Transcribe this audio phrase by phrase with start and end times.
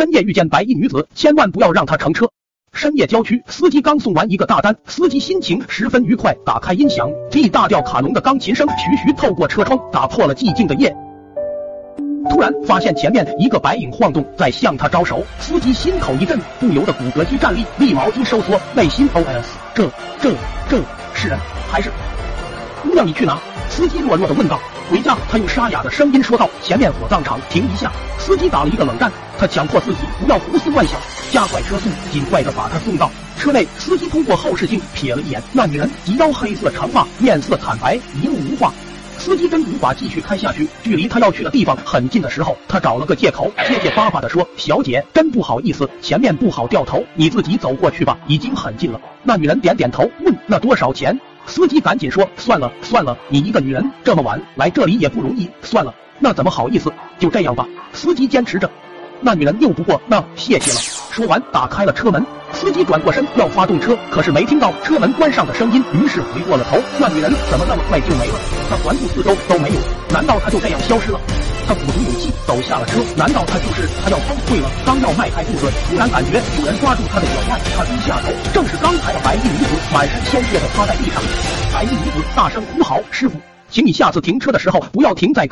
[0.00, 2.30] 深夜遇见白衣女子，千万不要让她乘车。
[2.72, 10.96] 深夜郊区，司机刚送完一个大单，司机心情十分愉快，打开音响，D 大调卡农的钢琴声徐徐透过车窗，打破了寂静的夜。
[12.30, 19.44] 突然发现前面一个白影晃动，在向他招手，司机心口一震，不由得骨骼肌站立，立毛肌收缩，内心 OS：
[19.74, 19.86] 这
[20.18, 20.34] 这
[20.70, 20.82] 这
[21.12, 21.38] 是人
[21.70, 21.90] 还是？
[22.82, 23.38] 姑娘，你去哪？
[23.70, 24.60] 司机弱弱的问道。
[24.90, 26.50] 回家，他用沙哑的声音说道。
[26.60, 27.90] 前面火葬场，停一下。
[28.18, 31.00] 司机打了一个冷战，他强迫自己不要胡思乱想，
[31.30, 33.08] 加快车速，尽快的把他送到
[33.38, 33.66] 车内。
[33.78, 38.72] 司机通过后视镜瞥了一眼那女人，及腰黑色长发，面色惨白，一路无话。
[39.16, 51.18] 司机真无法继续开下去，距离他要去的地方很近的时候，他找了个借口，结结巴巴的说：“小姐，真不好意思，前面不好掉头，你自己走过去吧，已经很近了。”那女人点点头，问：“那多少钱？”
[51.50, 56.92] 司机赶紧说：“算了算了，你一个女人这么晚来这里也不容易，算了，那怎么好意思？
[57.18, 58.70] 就这样吧。”司机坚持着。
[59.20, 60.78] 那女人拗不过，那谢谢了。
[61.10, 62.24] 说完，打开了车门。
[62.52, 66.78] 司机转过身要发动车，可是没听到车门关上的声音，于是回过了头。
[66.98, 68.34] 那女人怎么那么快就没了？
[68.70, 69.76] 他环顾四周都没有，
[70.10, 71.20] 难道她就这样消失了？
[71.66, 74.70] 他鼓足勇气走下了车，难道他就是他要崩溃了？
[74.86, 78.64] 刚要迈开步子，突然感觉有人抓住他的脚腕，他低下头，正，
[79.92, 81.20] 满身鲜血的趴在地上。
[81.72, 83.36] 白衣女子大声呼嚎：“师傅，
[83.68, 85.48] 请你下次停车的时候不要停在。”